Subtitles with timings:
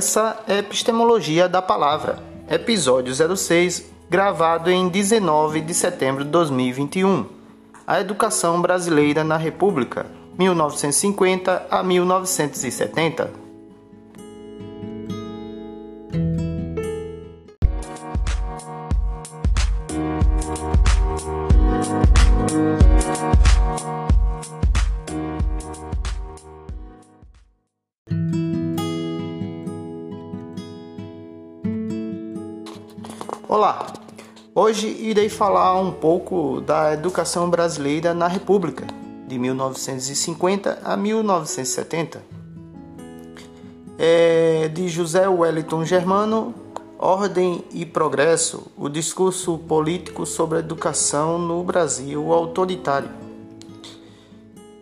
[0.00, 2.18] Essa é Epistemologia da Palavra,
[2.48, 7.26] episódio 06, gravado em 19 de setembro de 2021.
[7.86, 10.06] A educação brasileira na República,
[10.38, 13.49] 1950 a 1970.
[34.62, 38.86] Hoje irei falar um pouco da educação brasileira na República,
[39.26, 42.22] de 1950 a 1970.
[43.98, 46.54] É de José Wellington Germano,
[46.98, 53.08] Ordem e Progresso, o discurso político sobre a educação no Brasil autoritário.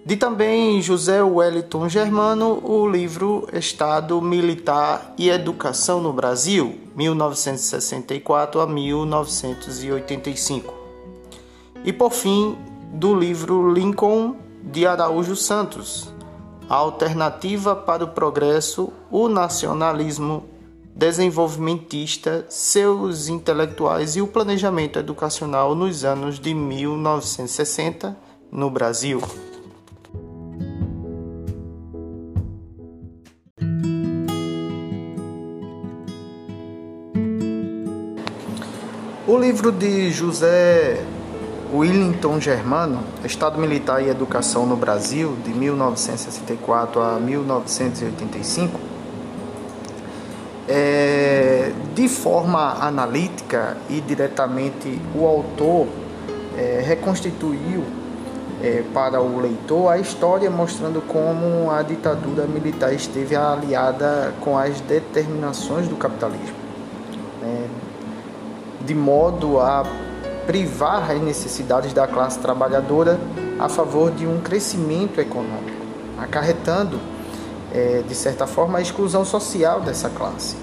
[0.09, 8.67] De também José Wellington Germano, o livro Estado Militar e Educação no Brasil, 1964 a
[8.67, 10.73] 1985.
[11.84, 12.56] E por fim,
[12.91, 16.11] do livro Lincoln de Araújo Santos,
[16.70, 20.45] A Alternativa para o Progresso, o Nacionalismo
[20.97, 28.17] Desenvolvimentista, seus intelectuais e o planejamento educacional nos anos de 1960
[28.51, 29.20] no Brasil.
[39.28, 41.04] O livro de José
[41.70, 48.80] Willington Germano, Estado Militar e Educação no Brasil, de 1964 a 1985,
[50.66, 55.88] é, de forma analítica e diretamente o autor
[56.56, 57.84] é, reconstituiu
[58.62, 64.80] é, para o leitor a história mostrando como a ditadura militar esteve aliada com as
[64.80, 66.56] determinações do capitalismo.
[68.80, 69.84] De modo a
[70.46, 73.18] privar as necessidades da classe trabalhadora
[73.58, 75.84] a favor de um crescimento econômico,
[76.16, 76.98] acarretando,
[77.72, 80.56] é, de certa forma, a exclusão social dessa classe.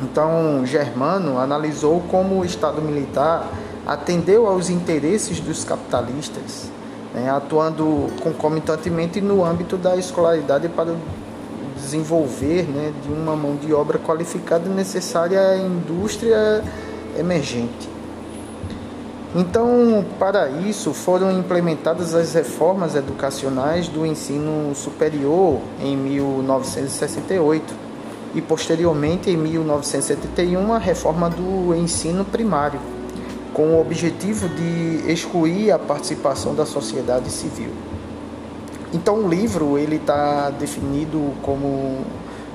[0.00, 3.48] Então, Germano analisou como o Estado militar
[3.86, 6.70] atendeu aos interesses dos capitalistas,
[7.12, 10.94] né, atuando concomitantemente no âmbito da escolaridade para
[11.76, 16.62] desenvolver né, de uma mão de obra qualificada necessária à indústria
[17.18, 17.98] emergente.
[19.34, 27.74] Então, para isso, foram implementadas as reformas educacionais do ensino superior em 1968
[28.34, 32.80] e, posteriormente, em 1971, a reforma do ensino primário,
[33.52, 37.70] com o objetivo de excluir a participação da sociedade civil.
[38.94, 41.98] Então, o livro ele está definido como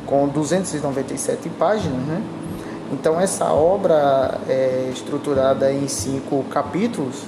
[0.07, 2.21] com 297 páginas, né?
[2.93, 7.23] Então essa obra é estruturada em cinco capítulos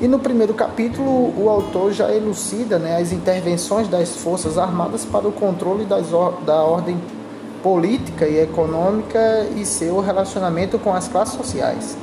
[0.00, 5.28] e no primeiro capítulo o autor já elucida né, as intervenções das forças armadas para
[5.28, 6.06] o controle das,
[6.46, 6.98] da ordem
[7.62, 11.96] política e econômica e seu relacionamento com as classes sociais.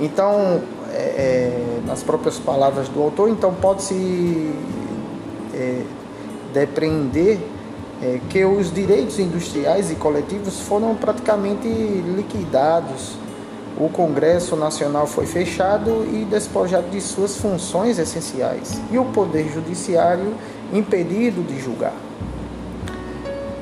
[0.00, 4.52] Então, é, é nas próprias palavras do autor, então pode-se
[5.54, 5.82] é,
[6.52, 7.38] depreender
[8.04, 13.16] é, que os direitos industriais e coletivos foram praticamente liquidados.
[13.78, 20.34] O Congresso Nacional foi fechado e despojado de suas funções essenciais, e o Poder Judiciário
[20.72, 21.94] impedido de julgar.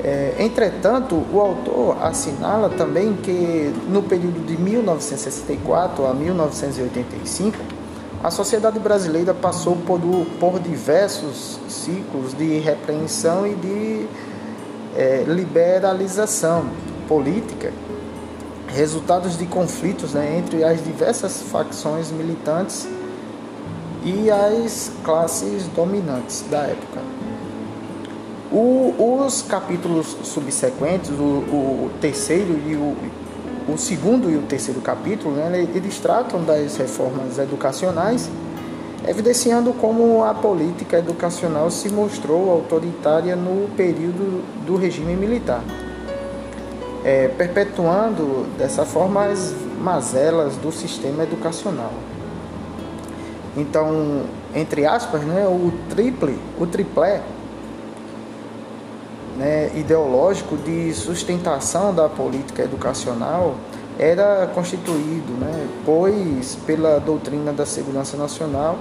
[0.03, 7.57] É, entretanto, o autor assinala também que no período de 1964 a 1985,
[8.21, 9.99] a sociedade brasileira passou por,
[10.39, 14.07] por diversos ciclos de repreensão e de
[14.95, 16.65] é, liberalização
[17.07, 17.71] política,
[18.67, 22.87] resultados de conflitos né, entre as diversas facções militantes
[24.03, 27.01] e as classes dominantes da época.
[28.51, 32.95] O, os capítulos subsequentes, o, o, terceiro e o,
[33.71, 38.29] o segundo e o terceiro capítulo, né, eles tratam das reformas educacionais
[39.07, 45.63] evidenciando como a política educacional se mostrou autoritária no período do regime militar,
[47.03, 51.91] é, perpetuando dessa forma as mazelas do sistema educacional.
[53.55, 54.23] Então,
[54.55, 57.21] entre aspas, né, o triple, o triplé
[59.37, 63.55] né, ideológico de sustentação da política educacional
[63.99, 68.77] era constituído, né, pois pela doutrina da segurança nacional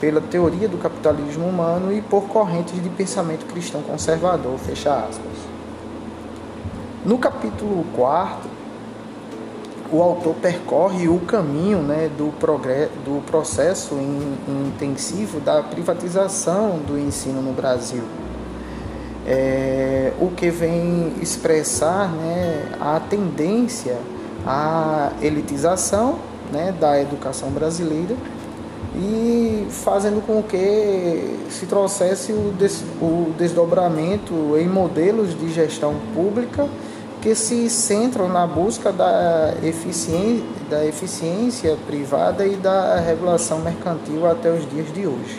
[0.00, 5.36] pela teoria do capitalismo humano e por correntes de pensamento cristão conservador, fecha aspas.
[7.04, 8.48] No capítulo 4,
[9.92, 12.30] o autor percorre o caminho né, do,
[13.04, 14.36] do processo in,
[14.68, 18.02] intensivo da privatização do ensino no Brasil.
[19.26, 23.98] É, o que vem expressar né, a tendência
[24.46, 26.16] à elitização
[26.52, 28.16] né, da educação brasileira
[28.94, 36.68] e fazendo com que se trouxesse o, des, o desdobramento em modelos de gestão pública
[37.20, 44.50] que se centram na busca da eficiência, da eficiência privada e da regulação mercantil até
[44.50, 45.36] os dias de hoje.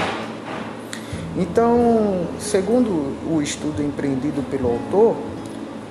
[1.36, 5.16] Então, segundo o estudo empreendido pelo autor,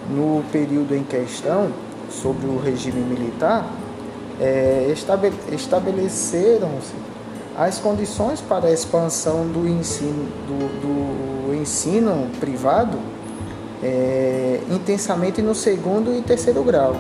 [0.09, 1.71] no período em questão,
[2.11, 3.67] sobre o regime militar,
[4.41, 4.95] é,
[5.53, 6.95] estabeleceram-se
[7.57, 12.99] as condições para a expansão do ensino, do, do ensino privado
[13.83, 16.97] é, intensamente no segundo e terceiro grau,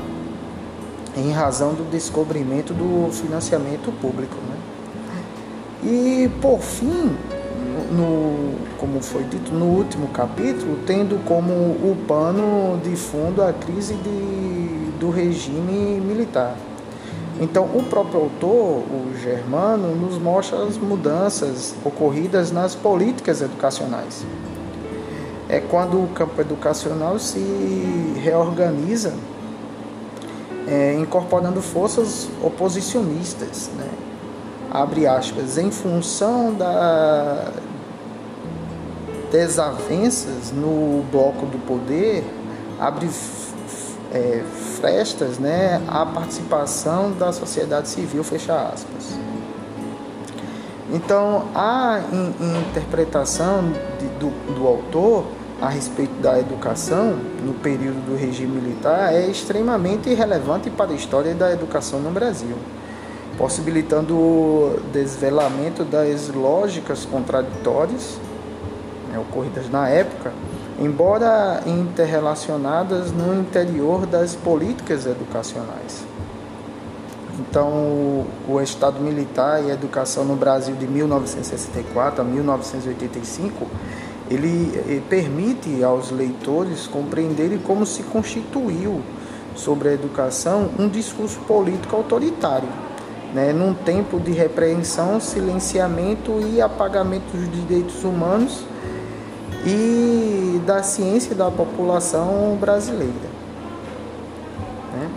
[1.16, 4.36] em razão do descobrimento do financiamento público.
[4.36, 4.56] Né?
[5.82, 7.16] E, por fim,
[7.90, 13.94] no, como foi dito no último capítulo, tendo como o pano de fundo a crise
[13.94, 14.69] de,
[15.00, 16.54] do regime militar.
[17.40, 24.24] Então, o próprio autor, o Germano, nos mostra as mudanças ocorridas nas políticas educacionais
[25.50, 27.40] é quando o campo educacional se
[28.22, 29.12] reorganiza,
[30.68, 33.88] é, incorporando forças oposicionistas, né?
[34.70, 37.50] abre aspas, em função da
[39.32, 42.24] desavenças no bloco do poder,
[42.78, 43.08] abre
[44.12, 44.42] é,
[44.80, 49.18] frestas né, à participação da sociedade civil, fecha aspas.
[50.92, 52.00] Então, a
[52.68, 55.24] interpretação de, do, do autor
[55.60, 61.34] a respeito da educação no período do regime militar é extremamente relevante para a história
[61.34, 62.56] da educação no Brasil,
[63.36, 68.18] possibilitando o desvelamento das lógicas contraditórias
[69.12, 70.32] né, ocorridas na época,
[70.80, 76.04] embora interrelacionadas no interior das políticas educacionais.
[77.38, 83.66] Então, o Estado Militar e a Educação no Brasil de 1964 a 1985
[84.30, 89.00] ele eh, permite aos leitores compreenderem como se constituiu
[89.56, 92.68] sobre a educação um discurso político autoritário,
[93.34, 98.64] né, num tempo de repreensão, silenciamento e apagamento dos direitos humanos
[99.64, 103.12] e da ciência da população brasileira.
[104.92, 105.10] Né.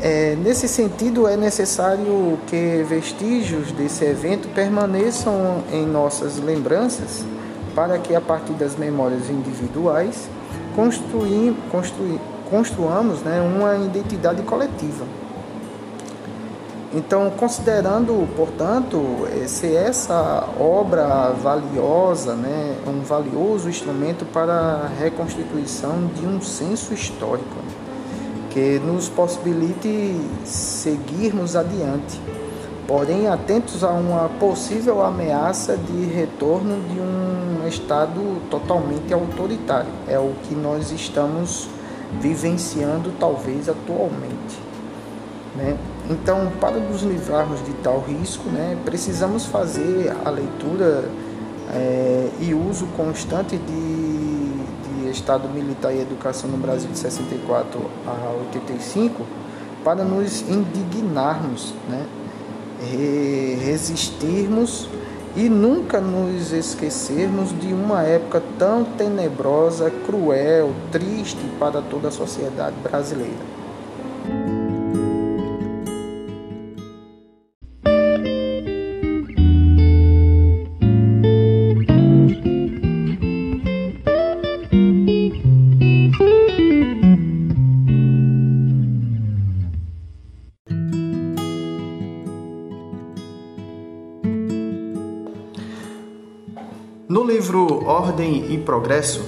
[0.00, 7.24] É, nesse sentido, é necessário que vestígios desse evento permaneçam em nossas lembranças
[7.74, 10.28] para que a partir das memórias individuais
[10.74, 12.20] construir, construir,
[12.50, 15.04] construamos né, uma identidade coletiva.
[16.94, 26.26] Então, considerando, portanto, se essa obra valiosa, né, um valioso instrumento para a reconstituição de
[26.26, 27.56] um senso histórico,
[28.48, 32.18] que nos possibilite seguirmos adiante
[32.88, 39.90] porém atentos a uma possível ameaça de retorno de um Estado totalmente autoritário.
[40.08, 41.68] É o que nós estamos
[42.18, 44.58] vivenciando, talvez atualmente.
[45.54, 45.76] Né?
[46.10, 51.04] Então, para nos livrarmos de tal risco, né, precisamos fazer a leitura
[51.70, 58.30] é, e uso constante de, de Estado Militar e Educação no Brasil de 64 a
[58.54, 59.22] 85
[59.84, 62.06] para nos indignarmos, né?
[63.64, 64.88] resistirmos
[65.36, 72.76] e nunca nos esquecermos de uma época tão tenebrosa, cruel, triste para toda a sociedade
[72.82, 73.57] brasileira.
[98.18, 99.24] Ordem e Progresso,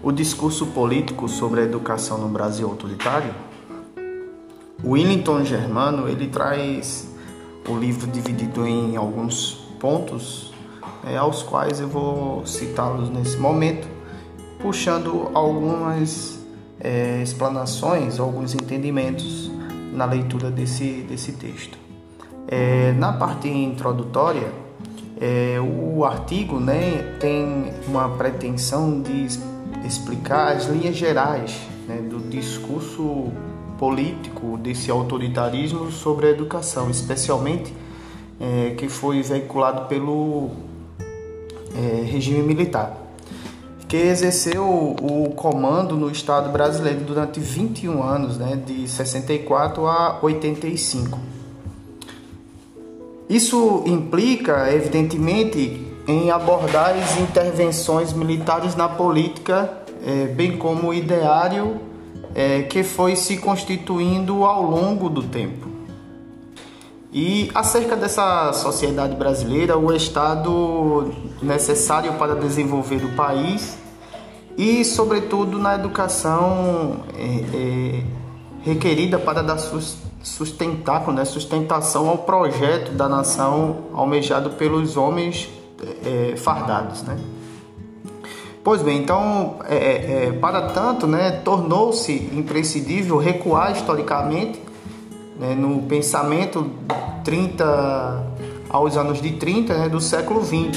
[0.00, 3.34] o discurso político sobre a educação no Brasil autoritário,
[4.84, 7.12] o Willington Germano ele traz
[7.68, 10.54] o livro dividido em alguns pontos,
[11.04, 13.88] é, aos quais eu vou citá-los nesse momento,
[14.60, 16.38] puxando algumas
[16.78, 19.50] é, explanações, alguns entendimentos
[19.92, 21.76] na leitura desse, desse texto.
[22.46, 24.52] É, na parte introdutória,
[25.20, 29.26] é, o artigo né, tem uma pretensão de
[29.86, 31.58] explicar as linhas gerais
[31.88, 33.32] né, do discurso
[33.78, 37.72] político desse autoritarismo sobre a educação, especialmente
[38.40, 40.50] é, que foi veiculado pelo
[41.74, 42.96] é, regime militar,
[43.88, 51.35] que exerceu o comando no Estado brasileiro durante 21 anos, né, de 64 a 85.
[53.28, 61.80] Isso implica, evidentemente, em abordar as intervenções militares na política, é, bem como o ideário
[62.34, 65.68] é, que foi se constituindo ao longo do tempo.
[67.12, 71.10] E acerca dessa sociedade brasileira, o Estado
[71.42, 73.78] necessário para desenvolver o país
[74.56, 78.02] e, sobretudo, na educação é,
[78.62, 79.58] requerida para dar
[80.26, 85.48] sustentáculo, né, sustentação ao projeto da nação almejado pelos homens
[86.04, 87.16] é, fardados, né?
[88.64, 94.60] Pois bem, então, é, é, é, para tanto, né, tornou-se imprescindível recuar historicamente
[95.38, 96.72] né, no pensamento
[97.22, 98.26] 30
[98.68, 100.76] aos anos de 30 né, do século 20.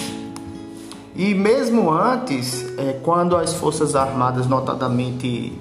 [1.15, 5.53] E mesmo antes, é, quando as Forças Armadas, notadamente,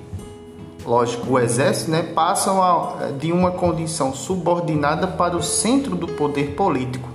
[0.89, 6.55] lógico, o Exército, né, passam a, de uma condição subordinada para o centro do poder
[6.55, 7.07] político,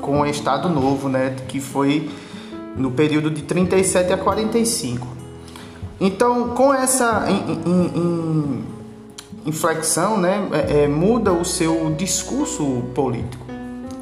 [0.00, 2.08] com o Estado Novo, né, que foi
[2.76, 5.08] no período de 37 a 45.
[6.00, 8.64] Então, com essa in, in, in,
[9.46, 13.44] inflexão, né, é, é, muda o seu discurso político.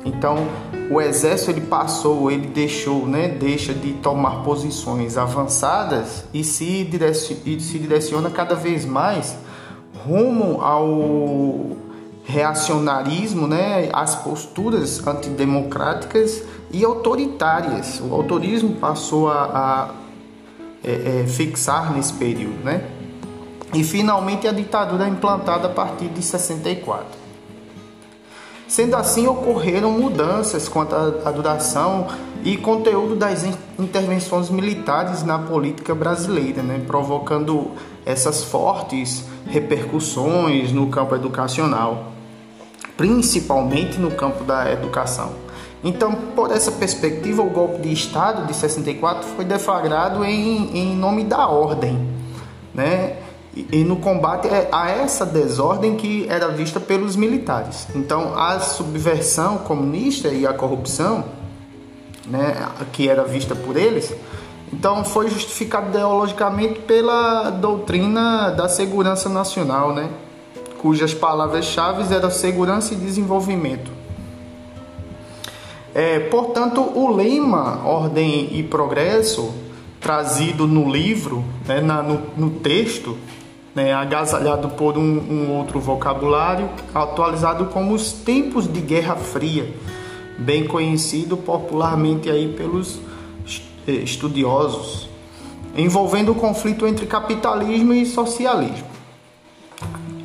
[0.05, 0.47] Então,
[0.91, 7.43] o exército ele passou, ele deixou, né, deixa de tomar posições avançadas e se, direciona,
[7.45, 9.37] e se direciona cada vez mais
[10.07, 11.77] rumo ao
[12.25, 18.01] reacionarismo, né, as posturas antidemocráticas e autoritárias.
[18.01, 19.91] O autorismo passou a, a
[20.85, 22.89] é, é, fixar nesse período, né?
[23.75, 27.26] E finalmente a ditadura é implantada a partir de 64.
[28.69, 32.09] Sendo assim, ocorreram mudanças quanto à duração
[32.45, 33.45] e conteúdo das
[33.79, 36.83] intervenções militares na política brasileira, né?
[36.87, 37.71] provocando
[38.05, 42.13] essas fortes repercussões no campo educacional,
[42.97, 45.33] principalmente no campo da educação.
[45.85, 51.23] Então, por essa perspectiva, o golpe de Estado de 64 foi deflagrado em, em nome
[51.23, 52.09] da ordem,
[52.75, 53.19] né?
[53.73, 57.89] E, no combate a essa desordem que era vista pelos militares.
[57.95, 61.25] Então, a subversão comunista e a corrupção,
[62.27, 64.13] né, que era vista por eles,
[64.71, 70.11] então foi justificado ideologicamente pela doutrina da segurança nacional, né?
[70.87, 73.91] cujas palavras-chave eram segurança e desenvolvimento.
[75.95, 79.53] É, portanto, o lema Ordem e Progresso,
[80.01, 83.17] trazido no livro, né, na, no, no, texto,
[83.77, 89.71] né, agasalhado por um, um, outro vocabulário, atualizado como os tempos de Guerra Fria,
[90.39, 92.99] bem conhecido popularmente aí pelos
[93.87, 95.11] é, estudiosos,
[95.77, 98.87] envolvendo o conflito entre capitalismo e socialismo.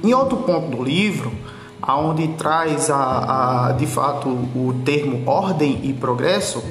[0.02, 1.34] Em outro ponto do livro,
[1.82, 6.64] aonde traz a, a, de fato o termo ordem e progresso,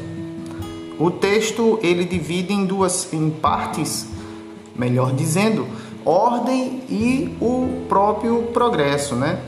[0.98, 4.08] o texto ele divide em duas em partes,
[4.74, 5.66] melhor dizendo,
[6.04, 9.38] ordem e o próprio progresso, né?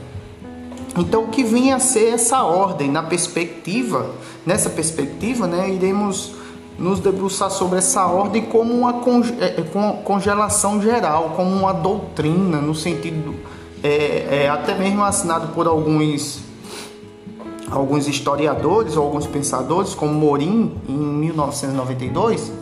[0.97, 4.11] Então, o que vinha a ser essa ordem na perspectiva,
[4.45, 6.35] nessa perspectiva, né, iremos
[6.79, 9.01] nos debruçar sobre essa ordem como uma
[9.41, 9.63] é, é,
[10.05, 13.35] congelação geral, como uma doutrina no sentido
[13.83, 16.41] é, é até mesmo assinado por alguns
[17.71, 22.53] alguns historiadores ou alguns pensadores, como Morim, em 1992,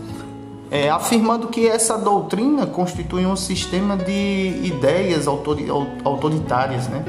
[0.71, 7.05] é, afirmando que essa doutrina constitui um sistema de ideias autoritárias, né?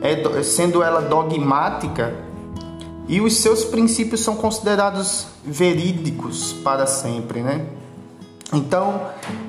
[0.00, 2.14] É, sendo ela dogmática
[3.06, 7.66] e os seus princípios são considerados verídicos para sempre, né?
[8.52, 9.00] Então,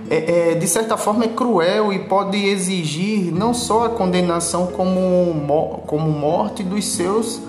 [0.10, 5.84] é, é, de certa forma, é cruel e pode exigir não só a condenação como,
[5.86, 7.41] como morte dos seus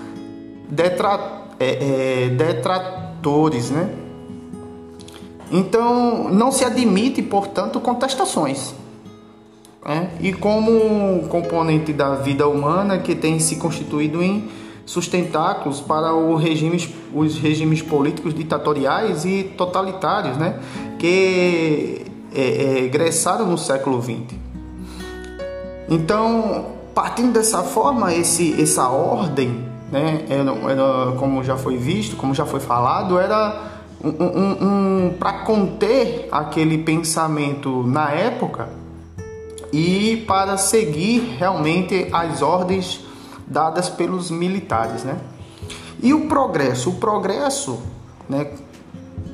[1.59, 4.06] é, é, detratores, né?
[5.51, 8.75] Então, não se admite, portanto, contestações.
[9.85, 10.11] Né?
[10.21, 14.49] E como componente da vida humana que tem se constituído em
[14.85, 16.41] sustentáculos para os
[17.39, 20.61] regimes políticos ditatoriais e totalitários, né?
[20.99, 24.35] que é, é, egressaram no século XX.
[25.89, 32.35] Então, partindo dessa forma, esse, essa ordem, né, era, era, como já foi visto, como
[32.35, 33.76] já foi falado, era
[34.09, 38.69] um, um, um para conter aquele pensamento na época,
[39.73, 43.05] e para seguir realmente as ordens
[43.47, 45.19] dadas pelos militares, né?
[46.03, 47.81] E o progresso, o progresso,
[48.29, 48.51] né,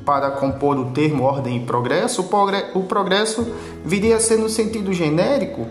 [0.04, 2.28] para compor o termo ordem e progresso,
[2.74, 3.46] o progresso
[3.84, 5.66] viria a ser no sentido genérico,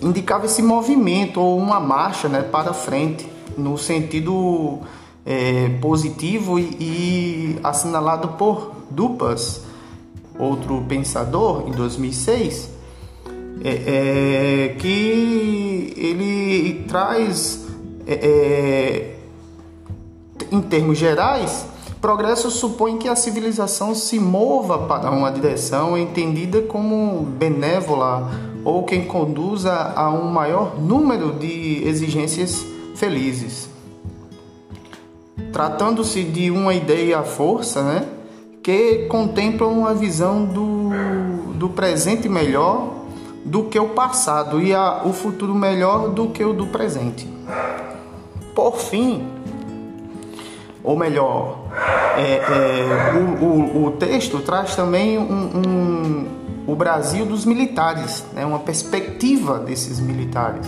[0.00, 4.80] indicava esse movimento ou uma marcha né, para frente, no sentido
[5.24, 9.62] é, positivo e, e assinalado por Dupas,
[10.38, 12.70] outro pensador, em 2006,
[13.64, 17.64] é, é, que ele traz,
[18.06, 19.16] é, é,
[20.50, 21.66] em termos gerais,
[22.00, 28.30] progresso supõe que a civilização se mova para uma direção entendida como benévola
[28.64, 33.71] ou quem conduza a um maior número de exigências felizes.
[35.52, 38.08] Tratando-se de uma ideia força, né,
[38.62, 43.02] que contempla uma visão do, do presente melhor
[43.44, 47.28] do que o passado e a, o futuro melhor do que o do presente.
[48.54, 49.26] Por fim,
[50.84, 51.58] ou melhor,
[52.16, 55.22] é, é, o, o, o, texto traz também um,
[55.56, 56.26] um,
[56.66, 60.66] o Brasil dos militares, né, uma perspectiva desses militares.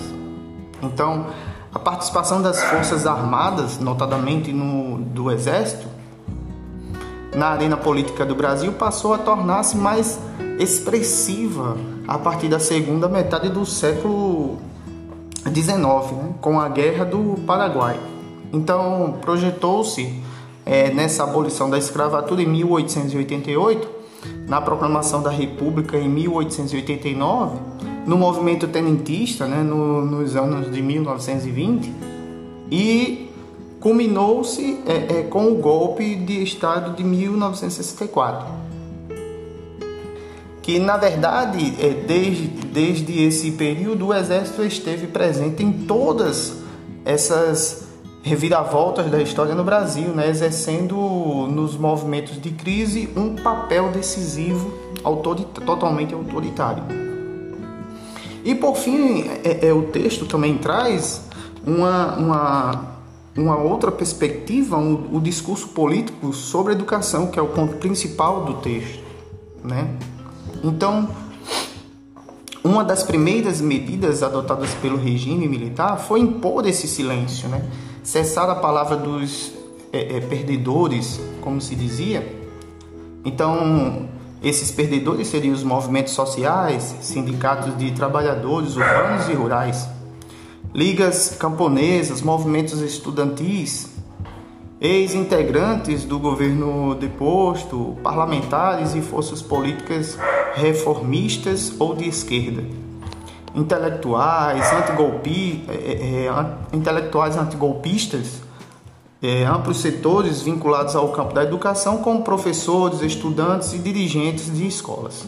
[0.83, 1.26] Então,
[1.75, 5.88] a participação das Forças Armadas, notadamente no, do Exército,
[7.35, 10.21] na arena política do Brasil passou a tornar-se mais
[10.57, 11.76] expressiva
[12.07, 14.57] a partir da segunda metade do século
[15.52, 17.99] XIX, né, com a Guerra do Paraguai.
[18.52, 20.23] Então, projetou-se
[20.64, 23.88] é, nessa abolição da escravatura em 1888,
[24.47, 27.59] na proclamação da República em 1889,
[28.06, 31.92] no movimento tenentista, né, no, nos anos de 1920,
[32.70, 33.30] e
[33.80, 38.64] culminou-se é, é, com o golpe de Estado de 1964
[40.64, 46.55] que na verdade é, desde, desde esse período o exército esteve presente em todas
[47.05, 47.85] essas
[48.22, 50.96] reviravoltas da história no Brasil, né, exercendo
[51.50, 54.72] nos movimentos de crise um papel decisivo
[55.66, 57.04] totalmente autoritário.
[58.44, 61.22] E por fim, é, é, o texto também traz
[61.66, 62.96] uma, uma,
[63.35, 68.54] uma outra perspectiva, um, o discurso político sobre educação, que é o ponto principal do
[68.54, 69.02] texto.
[69.64, 69.96] Né?
[70.62, 71.09] Então,
[72.62, 77.66] uma das primeiras medidas adotadas pelo regime militar foi impor esse silêncio, né?
[78.02, 79.52] cessar a palavra dos
[79.90, 82.44] é, é, perdedores, como se dizia.
[83.24, 84.07] Então,
[84.44, 89.88] esses perdedores seriam os movimentos sociais, sindicatos de trabalhadores urbanos e rurais,
[90.74, 93.88] ligas camponesas, movimentos estudantis,
[94.78, 100.18] ex-integrantes do governo deposto, parlamentares e forças políticas
[100.54, 102.62] reformistas ou de esquerda,
[103.54, 108.43] intelectuais, antigolpi, é, é, intelectuais antigolpistas,
[109.24, 115.24] é, amplos setores vinculados ao campo da educação, como professores, estudantes e dirigentes de escolas.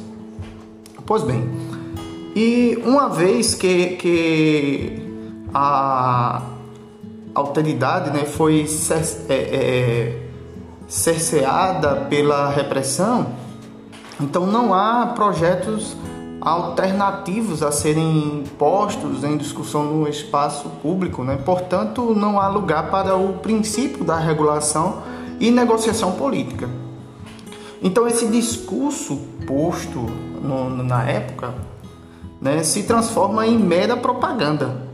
[1.07, 1.49] Pois bem,
[2.35, 5.03] e uma vez que, que
[5.55, 6.43] a
[7.35, 8.67] alteridade né, foi
[9.31, 10.23] é, é,
[10.87, 13.29] cerceada pela repressão,
[14.21, 15.97] então não há projetos
[16.47, 21.37] alternativos a serem postos em discussão no espaço público, né?
[21.45, 25.03] portanto não há lugar para o princípio da regulação
[25.41, 26.71] e negociação política.
[27.83, 29.99] Então esse discurso posto
[30.41, 31.53] no, na época
[32.41, 34.87] né, se transforma em mera propaganda,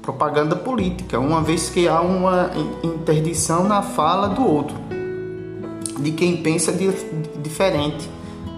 [0.00, 2.52] propaganda política, uma vez que há uma
[2.84, 4.76] interdição na fala do outro,
[5.98, 6.72] de quem pensa
[7.42, 8.08] diferente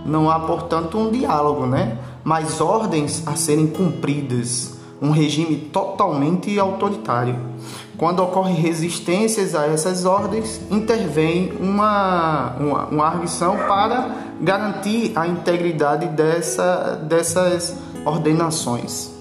[0.05, 1.99] não há, portanto, um diálogo, né?
[2.29, 7.35] Mas ordens a serem cumpridas, um regime totalmente autoritário.
[7.97, 16.05] Quando ocorrem resistências a essas ordens, intervém uma, uma, uma arguição para garantir a integridade
[16.09, 19.18] dessa, dessas ordenações.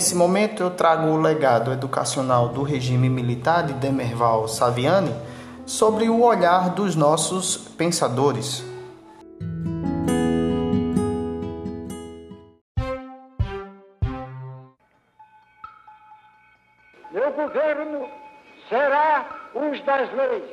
[0.00, 5.14] Nesse momento eu trago o legado educacional do regime militar de Demerval Saviani
[5.66, 8.64] sobre o olhar dos nossos pensadores.
[17.12, 18.08] Meu governo
[18.70, 20.50] será os das leis,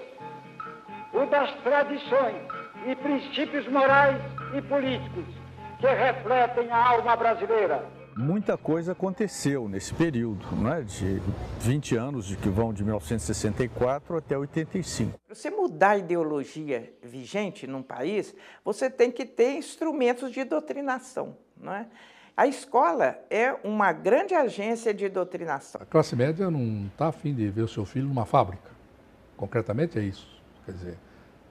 [1.13, 2.41] o das tradições
[2.85, 4.21] e princípios morais
[4.53, 5.23] e políticos
[5.79, 7.96] que refletem a alma brasileira.
[8.19, 10.81] Muita coisa aconteceu nesse período, não é?
[10.81, 11.21] de
[11.59, 15.19] 20 anos, de que vão de 1964 até 85.
[15.27, 18.33] Para você mudar a ideologia vigente num país,
[18.65, 21.37] você tem que ter instrumentos de doutrinação.
[21.55, 21.85] Não é?
[22.35, 25.79] A escola é uma grande agência de doutrinação.
[25.79, 28.71] A classe média não está afim de ver o seu filho numa fábrica.
[29.35, 30.27] Concretamente é isso.
[30.65, 30.97] Quer dizer,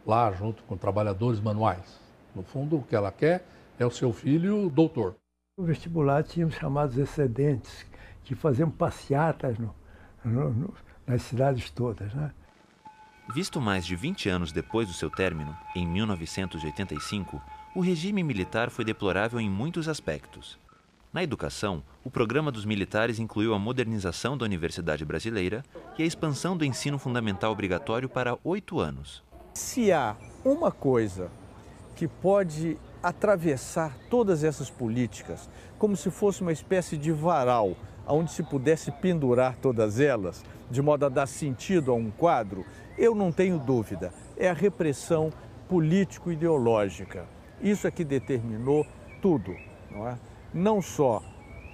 [0.04, 2.00] lá junto com trabalhadores manuais.
[2.34, 3.44] No fundo, o que ela quer
[3.78, 5.14] é o seu filho doutor.
[5.58, 7.86] No vestibular tínhamos chamados excedentes,
[8.24, 9.74] que faziam passeatas no,
[10.22, 10.74] no, no,
[11.06, 12.12] nas cidades todas.
[12.12, 12.30] Né?
[13.32, 17.40] Visto mais de 20 anos depois do seu término, em 1985,
[17.74, 20.58] o regime militar foi deplorável em muitos aspectos.
[21.10, 25.62] Na educação, o programa dos militares incluiu a modernização da Universidade Brasileira
[25.96, 29.24] e a expansão do ensino fundamental obrigatório para oito anos.
[29.54, 31.30] Se há uma coisa
[31.94, 38.42] que pode atravessar todas essas políticas como se fosse uma espécie de varal, onde se
[38.42, 42.64] pudesse pendurar todas elas, de modo a dar sentido a um quadro,
[42.96, 45.30] eu não tenho dúvida, é a repressão
[45.68, 47.26] político-ideológica.
[47.60, 48.86] Isso é que determinou
[49.20, 49.54] tudo,
[49.90, 50.18] não é?
[50.54, 51.22] Não só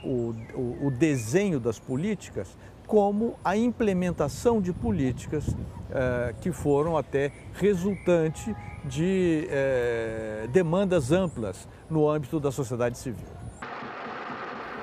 [0.02, 2.56] o, o, o desenho das políticas,
[2.86, 5.46] como a implementação de políticas
[5.90, 13.28] eh, que foram até resultante de eh, demandas amplas no âmbito da sociedade civil.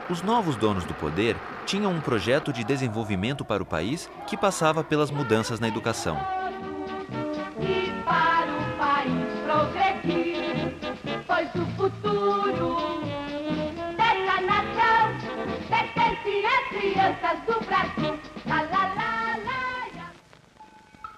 [0.09, 1.35] Os novos donos do poder
[1.65, 6.17] tinham um projeto de desenvolvimento para o país que passava pelas mudanças na educação.
[7.59, 10.75] E para o país progredir,
[11.27, 12.77] pois o futuro
[13.95, 15.13] dessa nação
[15.69, 17.68] pertence às crianças do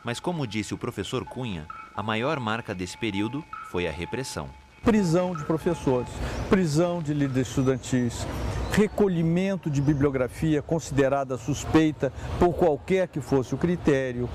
[0.03, 4.49] Mas, como disse o professor Cunha, a maior marca desse período foi a repressão.
[4.83, 6.09] Prisão de professores,
[6.49, 8.25] prisão de líderes estudantis,
[8.71, 14.27] recolhimento de bibliografia considerada suspeita por qualquer que fosse o critério,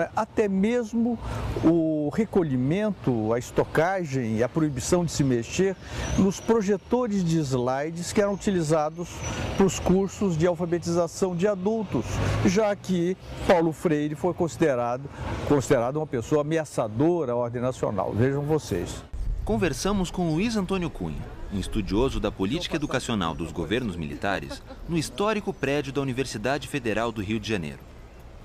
[0.00, 0.08] é?
[0.14, 1.18] até mesmo
[1.64, 5.76] o recolhimento, a estocagem e a proibição de se mexer
[6.18, 9.08] nos projetores de slides que eram utilizados
[9.56, 12.04] para os cursos de alfabetização de adultos,
[12.46, 13.16] já que
[13.46, 15.08] Paulo Freire foi considerado,
[15.48, 18.12] considerado uma pessoa ameaçadora à ordem nacional.
[18.12, 19.02] Vejam vocês.
[19.44, 25.52] Conversamos com Luiz Antônio Cunha, um estudioso da política educacional dos governos militares, no histórico
[25.52, 27.91] prédio da Universidade Federal do Rio de Janeiro.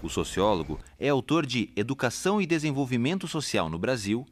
[0.02, 4.28] O sociólogo é autor de Educação e Desenvolvimento Social no Brasil,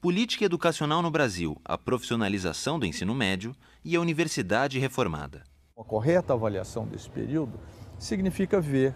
[0.00, 5.44] Política Educacional no Brasil, a profissionalização do ensino médio e a Universidade Reformada.
[5.76, 7.52] Uma correta avaliação desse período
[7.96, 8.92] significa ver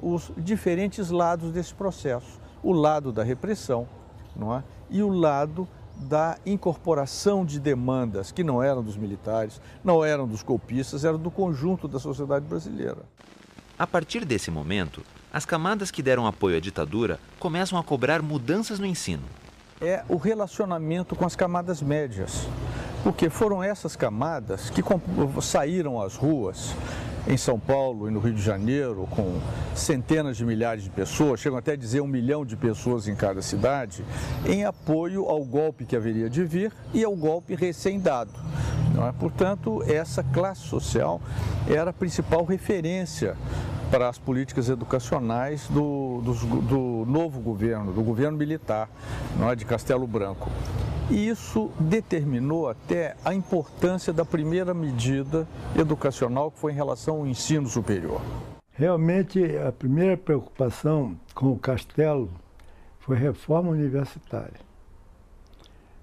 [0.00, 3.88] os diferentes lados desse processo: o lado da repressão
[4.36, 4.62] não é?
[4.88, 10.42] e o lado da incorporação de demandas que não eram dos militares, não eram dos
[10.42, 13.02] golpistas, eram do conjunto da sociedade brasileira.
[13.78, 18.78] A partir desse momento, as camadas que deram apoio à ditadura começam a cobrar mudanças
[18.78, 19.22] no ensino.
[19.80, 22.46] É o relacionamento com as camadas médias,
[23.02, 24.82] porque foram essas camadas que
[25.40, 26.74] saíram às ruas
[27.26, 29.40] em São Paulo e no Rio de Janeiro, com
[29.74, 33.40] centenas de milhares de pessoas, chegam até a dizer um milhão de pessoas em cada
[33.40, 34.04] cidade,
[34.46, 38.32] em apoio ao golpe que haveria de vir e ao golpe recém-dado.
[39.08, 39.12] É?
[39.12, 41.20] Portanto, essa classe social
[41.68, 43.36] era a principal referência
[43.90, 48.88] para as políticas educacionais do, do, do novo governo, do governo militar,
[49.40, 50.50] é, de Castelo Branco.
[51.10, 57.26] E isso determinou até a importância da primeira medida educacional, que foi em relação ao
[57.26, 58.20] ensino superior.
[58.72, 62.30] Realmente, a primeira preocupação com o Castelo
[62.98, 64.71] foi reforma universitária.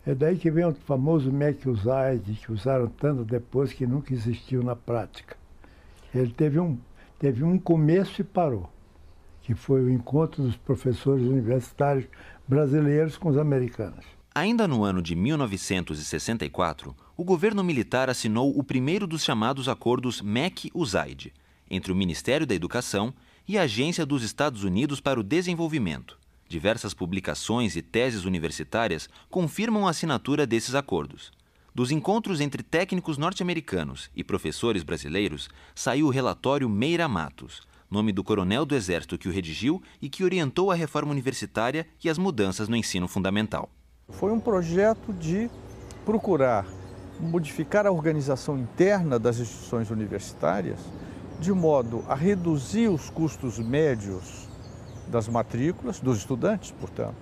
[0.10, 4.76] É daí que vem o famoso MEC-USAID, que usaram tanto depois que nunca existiu na
[4.76, 5.38] prática.
[6.12, 6.80] Ele teve um,
[7.20, 8.68] teve um começo e parou,
[9.44, 12.08] que foi o encontro dos professores universitários
[12.48, 14.04] brasileiros com os americanos.
[14.34, 21.32] Ainda no ano de 1964, o governo militar assinou o primeiro dos chamados acordos MEC-USAID,
[21.70, 23.14] entre o Ministério da Educação
[23.48, 26.19] e a Agência dos Estados Unidos para o Desenvolvimento.
[26.50, 31.32] Diversas publicações e teses universitárias confirmam a assinatura desses acordos.
[31.76, 38.24] Dos encontros entre técnicos norte-americanos e professores brasileiros, saiu o relatório Meira Matos, nome do
[38.24, 42.68] coronel do Exército que o redigiu e que orientou a reforma universitária e as mudanças
[42.68, 43.70] no ensino fundamental.
[44.10, 45.52] Foi um projeto de
[46.04, 46.66] procurar
[47.20, 50.80] modificar a organização interna das instituições universitárias
[51.40, 54.49] de modo a reduzir os custos médios
[55.10, 57.18] das matrículas, dos estudantes, portanto,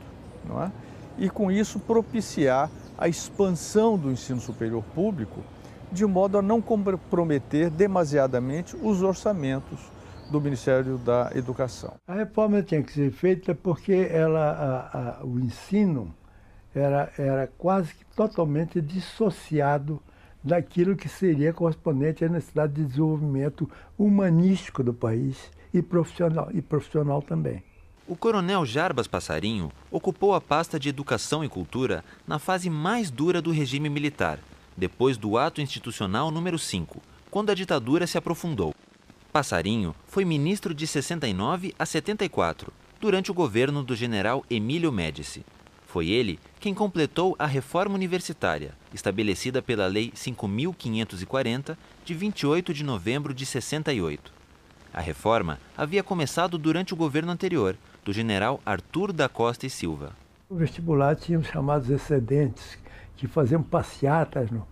[0.45, 0.71] não é?
[1.17, 5.41] e com isso propiciar a expansão do ensino superior público,
[5.91, 9.79] de modo a não comprometer demasiadamente os orçamentos
[10.29, 11.93] do Ministério da Educação.
[12.07, 16.13] A reforma tinha que ser feita porque ela, a, a, o ensino
[16.75, 20.01] era, era quase que totalmente dissociado
[20.43, 27.21] daquilo que seria correspondente à necessidade de desenvolvimento humanístico do país e profissional, e profissional
[27.21, 27.63] também.
[28.09, 33.41] O coronel Jarbas Passarinho ocupou a pasta de Educação e Cultura na fase mais dura
[33.41, 34.39] do regime militar,
[34.77, 38.73] depois do ato institucional número 5, quando a ditadura se aprofundou.
[39.33, 45.43] Passarinho foi ministro de 69 a 74, durante o governo do general Emílio Médici.
[45.85, 53.33] Foi ele quem completou a reforma universitária, estabelecida pela Lei 5.540, de 28 de novembro
[53.33, 54.37] de 68.
[54.93, 60.13] A reforma havia começado durante o governo anterior, do general Arthur da Costa e Silva.
[60.49, 62.77] O vestibular tinha os chamados excedentes,
[63.17, 64.65] que faziam passeatas no,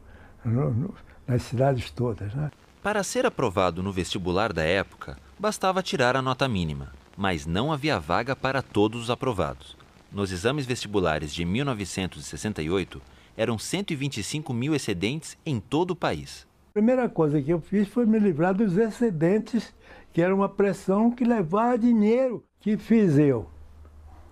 [0.45, 0.95] no, no,
[1.27, 2.33] nas cidades todas.
[2.33, 2.49] Né?
[2.81, 7.99] Para ser aprovado no vestibular da época, bastava tirar a nota mínima, mas não havia
[7.99, 9.75] vaga para todos os aprovados.
[10.09, 13.01] Nos exames vestibulares de 1968,
[13.35, 16.47] eram 125 mil excedentes em todo o país.
[16.69, 19.73] A primeira coisa que eu fiz foi me livrar dos excedentes,
[20.15, 23.49] que era uma pressão que levava dinheiro que fiz eu?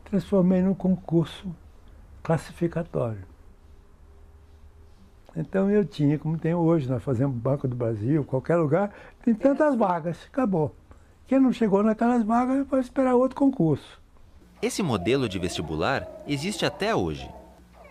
[0.06, 1.54] Transformei num concurso
[2.24, 3.26] classificatório.
[5.36, 8.94] Então eu tinha, como tem hoje, nós fazemos Banco do Brasil, qualquer lugar,
[9.26, 10.74] tem tantas vagas, acabou.
[11.28, 14.02] Quem não chegou naquelas vagas vai esperar outro concurso.
[14.62, 17.30] Esse modelo de vestibular existe até hoje.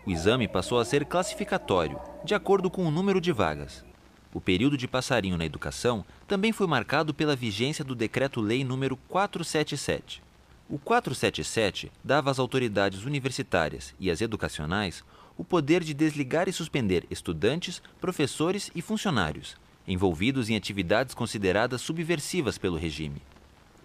[0.07, 3.85] O exame passou a ser classificatório, de acordo com o número de vagas.
[4.33, 10.23] O período de passarinho na educação também foi marcado pela vigência do Decreto-Lei número 477.
[10.68, 15.05] O 477 dava às autoridades universitárias e às educacionais
[15.37, 22.59] o poder de desligar e suspender estudantes, professores e funcionários envolvidos em atividades consideradas subversivas
[22.59, 23.23] pelo regime.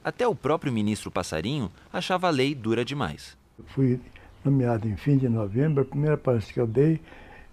[0.04, 3.38] Até o próprio ministro Passarinho achava a lei dura demais.
[3.68, 4.00] Fui
[4.44, 7.02] nomeado em fim de novembro, a primeira palestra que eu dei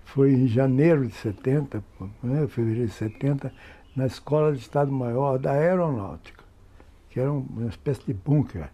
[0.04, 1.82] foi em janeiro de 70,
[2.22, 3.52] né, fevereiro de 70,
[3.96, 6.44] na Escola de Estado-Maior da Aeronáutica,
[7.10, 8.68] que era uma espécie de bunker.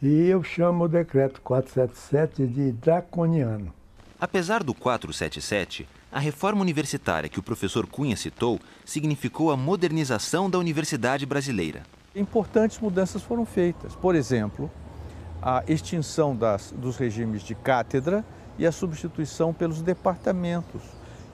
[0.00, 3.72] E eu chamo o decreto 477 de draconiano.
[4.20, 10.58] Apesar do 477, a reforma universitária que o professor Cunha citou significou a modernização da
[10.58, 11.82] universidade brasileira.
[12.14, 13.96] Importantes mudanças foram feitas.
[13.96, 14.70] Por exemplo,
[15.40, 18.24] a extinção das, dos regimes de cátedra
[18.58, 20.82] e a substituição pelos departamentos.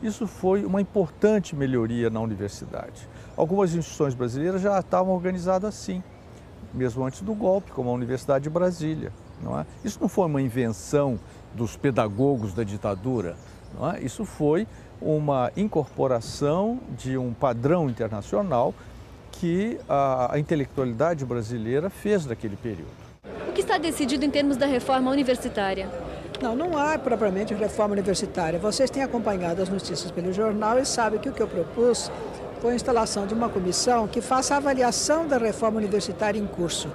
[0.02, 3.08] Isso foi uma importante melhoria na universidade.
[3.36, 6.02] Algumas instituições brasileiras já estavam organizadas assim
[6.72, 9.12] mesmo antes do golpe, como a Universidade de Brasília.
[9.42, 9.66] Não é?
[9.84, 11.18] Isso não foi uma invenção
[11.54, 13.36] dos pedagogos da ditadura,
[13.78, 14.00] não é?
[14.02, 14.66] isso foi
[15.00, 18.74] uma incorporação de um padrão internacional
[19.32, 22.90] que a, a intelectualidade brasileira fez naquele período.
[23.48, 25.88] O que está decidido em termos da reforma universitária?
[26.40, 28.60] Não, não há propriamente reforma universitária.
[28.60, 32.10] Vocês têm acompanhado as notícias pelo jornal e sabem que o que eu propus
[32.60, 36.88] foi a instalação de uma comissão que faça a avaliação da reforma universitária em curso,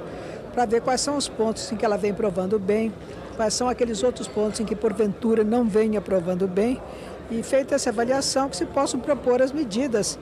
[0.54, 2.94] para ver quais são os pontos em que ela vem provando bem,
[3.36, 6.82] quais são aqueles outros pontos em que porventura não vem aprovando bem,
[7.30, 10.20] e feita essa avaliação que se possam propor as medidas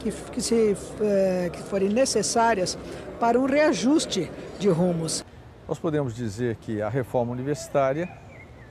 [0.00, 2.78] que, que, se, é, que forem necessárias
[3.18, 5.24] para um reajuste de rumos.
[5.66, 8.08] Nós podemos dizer que a reforma universitária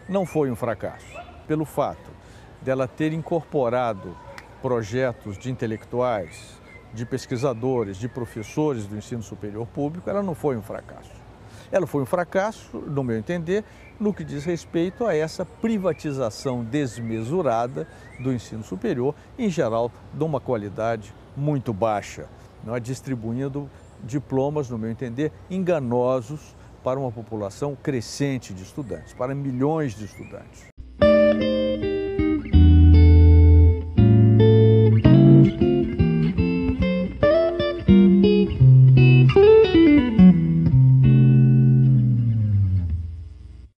[0.10, 1.16] não foi um fracasso,
[1.48, 2.10] pelo fato
[2.62, 4.18] dela ter incorporado
[4.60, 6.60] projetos de intelectuais,
[6.94, 11.12] de pesquisadores, de professores do ensino superior público, ela não foi um fracasso.
[11.72, 13.64] Ela foi um fracasso, no meu entender,
[14.00, 17.88] no que diz respeito a essa privatização desmesurada
[18.20, 22.28] do ensino superior, em geral, de uma qualidade muito baixa,
[22.64, 22.80] não é?
[22.80, 23.70] distribuindo
[24.04, 30.68] diplomas, no meu entender, enganosos para uma população crescente de estudantes, para milhões de estudantes.